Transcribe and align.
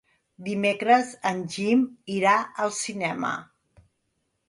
Dimecres 0.45 1.11
en 1.33 1.45
Guim 1.57 1.85
irà 2.17 2.35
al 2.67 2.77
cinema. 2.83 3.35